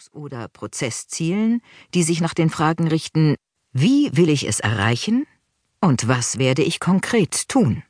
[0.00, 1.60] Handlungs- oder Prozesszielen,
[1.94, 3.36] die sich nach den Fragen richten,
[3.72, 5.26] wie will ich es erreichen
[5.80, 7.82] und was werde ich konkret tun?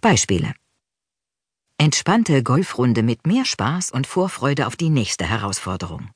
[0.00, 0.54] Beispiele.
[1.78, 6.10] Entspannte Golfrunde mit mehr Spaß und Vorfreude auf die nächste Herausforderung.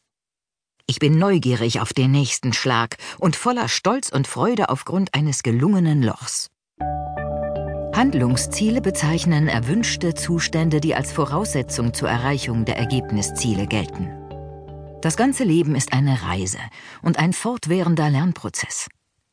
[0.86, 6.02] Ich bin neugierig auf den nächsten Schlag und voller Stolz und Freude aufgrund eines gelungenen
[6.02, 6.48] Lochs.
[7.94, 14.21] Handlungsziele bezeichnen erwünschte Zustände, die als Voraussetzung zur Erreichung der Ergebnisziele gelten.
[15.02, 16.60] Das ganze Leben ist eine Reise
[17.02, 18.86] und ein fortwährender Lernprozess.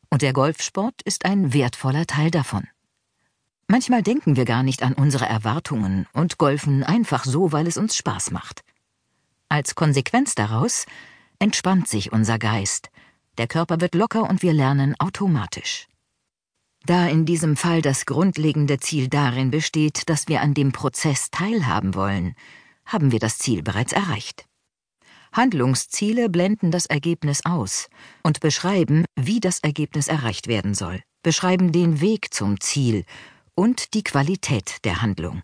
[0.09, 2.67] Und der Golfsport ist ein wertvoller Teil davon.
[3.67, 7.95] Manchmal denken wir gar nicht an unsere Erwartungen und golfen einfach so, weil es uns
[7.95, 8.63] Spaß macht.
[9.47, 10.87] Als Konsequenz daraus
[11.37, 12.89] entspannt sich unser Geist,
[13.37, 15.87] der Körper wird locker und wir lernen automatisch.
[16.87, 21.93] Da in diesem Fall das grundlegende Ziel darin besteht, dass wir an dem Prozess teilhaben
[21.93, 22.33] wollen,
[22.87, 24.48] haben wir das Ziel bereits erreicht.
[25.31, 27.87] Handlungsziele blenden das Ergebnis aus
[28.23, 33.05] und beschreiben, wie das Ergebnis erreicht werden soll, beschreiben den Weg zum Ziel
[33.55, 35.41] und die Qualität der Handlung.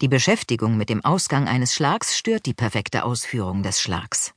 [0.00, 4.34] Die Beschäftigung mit dem Ausgang eines Schlags stört die perfekte Ausführung des Schlags.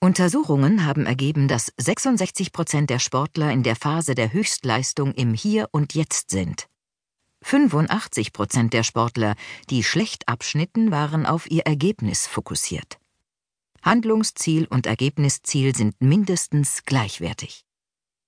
[0.00, 5.68] Untersuchungen haben ergeben, dass 66 Prozent der Sportler in der Phase der Höchstleistung im Hier
[5.72, 6.68] und Jetzt sind.
[7.42, 9.34] 85 Prozent der Sportler,
[9.70, 12.98] die schlecht abschnitten, waren auf ihr Ergebnis fokussiert.
[13.86, 17.64] Handlungsziel und Ergebnisziel sind mindestens gleichwertig.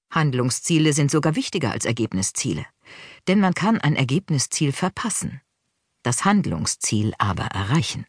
[0.08, 2.64] Handlungsziele sind sogar wichtiger als Ergebnisziele,
[3.26, 5.40] denn man kann ein Ergebnisziel verpassen,
[6.04, 8.06] das Handlungsziel aber erreichen.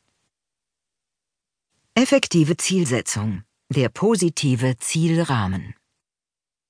[1.95, 5.73] Effektive Zielsetzung der positive Zielrahmen.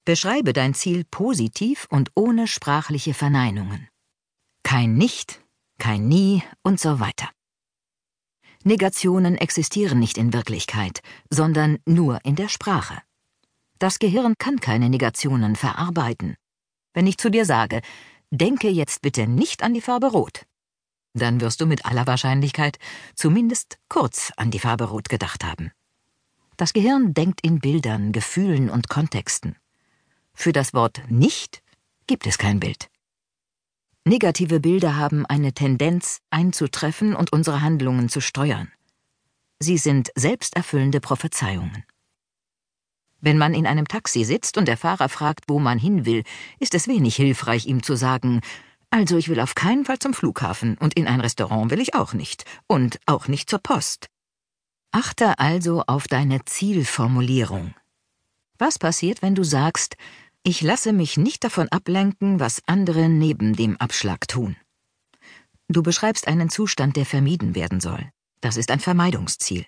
[0.05, 3.89] Beschreibe dein Ziel positiv und ohne sprachliche Verneinungen.
[4.63, 5.41] Kein Nicht,
[5.77, 7.29] kein Nie und so weiter.
[8.63, 13.01] Negationen existieren nicht in Wirklichkeit, sondern nur in der Sprache.
[13.79, 16.35] Das Gehirn kann keine Negationen verarbeiten.
[16.93, 17.81] Wenn ich zu dir sage,
[18.31, 20.45] denke jetzt bitte nicht an die Farbe Rot,
[21.13, 22.77] dann wirst du mit aller Wahrscheinlichkeit
[23.15, 25.71] zumindest kurz an die Farbe Rot gedacht haben.
[26.57, 29.55] Das Gehirn denkt in Bildern, Gefühlen und Kontexten.
[30.33, 31.63] Für das Wort nicht
[32.05, 32.89] gibt es kein Bild.
[34.09, 38.71] Negative Bilder haben eine Tendenz einzutreffen und unsere Handlungen zu steuern.
[39.59, 41.83] Sie sind selbsterfüllende Prophezeiungen.
[43.21, 46.23] Wenn man in einem Taxi sitzt und der Fahrer fragt, wo man hin will,
[46.57, 48.41] ist es wenig hilfreich, ihm zu sagen,
[48.89, 52.13] also ich will auf keinen Fall zum Flughafen und in ein Restaurant will ich auch
[52.13, 54.07] nicht und auch nicht zur Post.
[54.91, 57.75] Achte also auf deine Zielformulierung.
[58.57, 59.97] Was passiert, wenn du sagst,
[60.43, 64.55] ich lasse mich nicht davon ablenken, was andere neben dem Abschlag tun?
[65.67, 68.09] Du beschreibst einen Zustand, der vermieden werden soll.
[68.41, 69.65] Das ist ein Vermeidungsziel.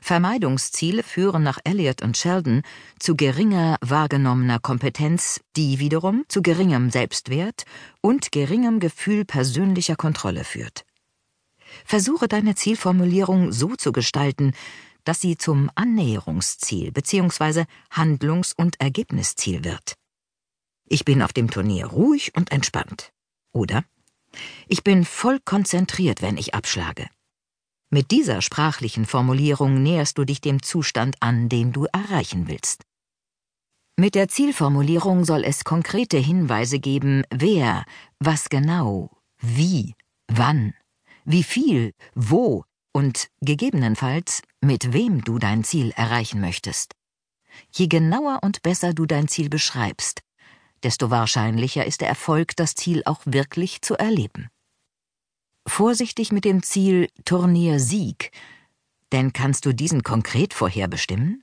[0.00, 2.62] Vermeidungsziele führen nach Elliot und Sheldon
[2.98, 7.64] zu geringer wahrgenommener Kompetenz, die wiederum zu geringem Selbstwert
[8.00, 10.84] und geringem Gefühl persönlicher Kontrolle führt.
[11.84, 14.52] Versuche deine Zielformulierung so zu gestalten,
[15.02, 17.64] dass sie zum Annäherungsziel bzw.
[17.90, 19.96] Handlungs- und Ergebnisziel wird.
[20.86, 23.12] Ich bin auf dem Turnier ruhig und entspannt.
[23.52, 23.84] Oder
[24.68, 27.08] ich bin voll konzentriert, wenn ich abschlage.
[27.90, 32.82] Mit dieser sprachlichen Formulierung näherst du dich dem Zustand an, den du erreichen willst.
[33.96, 37.84] Mit der Zielformulierung soll es konkrete Hinweise geben, wer,
[38.18, 39.94] was genau, wie,
[40.26, 40.74] wann
[41.24, 46.94] wie viel, wo und gegebenenfalls mit wem du dein Ziel erreichen möchtest.
[47.72, 50.22] Je genauer und besser du dein Ziel beschreibst,
[50.84, 54.48] desto wahrscheinlicher ist der Erfolg, das Ziel auch wirklich zu erleben.
[55.66, 58.30] Vorsichtig mit dem Ziel Turnier Sieg,
[59.12, 61.42] denn kannst du diesen konkret vorherbestimmen?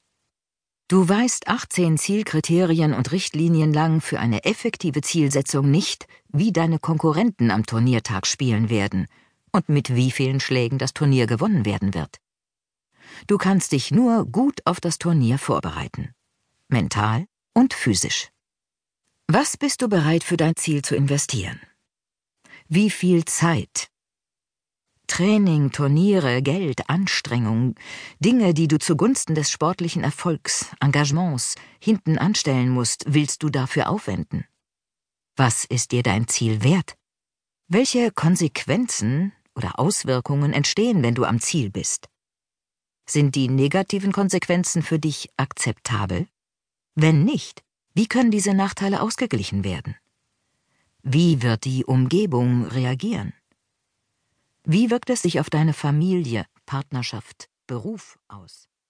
[0.88, 7.50] Du weißt 18 Zielkriterien und Richtlinien lang für eine effektive Zielsetzung nicht, wie deine Konkurrenten
[7.50, 9.08] am Turniertag spielen werden
[9.54, 12.18] und mit wie vielen Schlägen das Turnier gewonnen werden wird.
[13.28, 16.14] Du kannst dich nur gut auf das Turnier vorbereiten.
[16.68, 18.30] Mental und physisch.
[19.34, 21.62] Was bist du bereit für dein Ziel zu investieren?
[22.68, 23.88] Wie viel Zeit?
[25.08, 27.76] Training, Turniere, Geld, Anstrengung,
[28.20, 34.44] Dinge, die du zugunsten des sportlichen Erfolgs, Engagements hinten anstellen musst, willst du dafür aufwenden?
[35.38, 36.98] Was ist dir dein Ziel wert?
[37.70, 42.10] Welche Konsequenzen oder Auswirkungen entstehen, wenn du am Ziel bist?
[43.10, 46.28] Sind die negativen Konsequenzen für dich akzeptabel?
[46.96, 47.64] Wenn nicht,
[47.94, 49.96] wie können diese Nachteile ausgeglichen werden?
[51.04, 53.34] Wie wird die Umgebung reagieren?
[54.64, 58.71] Wie wirkt es sich auf deine Familie, Partnerschaft, Beruf aus?